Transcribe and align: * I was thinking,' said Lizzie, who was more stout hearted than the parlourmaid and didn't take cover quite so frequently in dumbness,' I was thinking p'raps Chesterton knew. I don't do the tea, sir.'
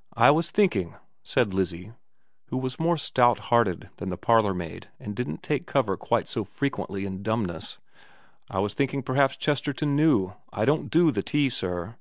* 0.00 0.12
I 0.26 0.30
was 0.30 0.52
thinking,' 0.52 0.94
said 1.24 1.52
Lizzie, 1.52 1.94
who 2.46 2.56
was 2.58 2.78
more 2.78 2.96
stout 2.96 3.40
hearted 3.50 3.90
than 3.96 4.08
the 4.08 4.16
parlourmaid 4.16 4.88
and 5.00 5.16
didn't 5.16 5.42
take 5.42 5.66
cover 5.66 5.96
quite 5.96 6.28
so 6.28 6.44
frequently 6.44 7.04
in 7.04 7.24
dumbness,' 7.24 7.80
I 8.48 8.60
was 8.60 8.74
thinking 8.74 9.02
p'raps 9.02 9.36
Chesterton 9.36 9.96
knew. 9.96 10.34
I 10.52 10.64
don't 10.64 10.92
do 10.92 11.10
the 11.10 11.24
tea, 11.24 11.50
sir.' 11.50 11.96